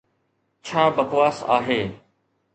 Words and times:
!ڇا 0.65 0.81
بڪواس 0.95 1.37
آهي 1.59 1.81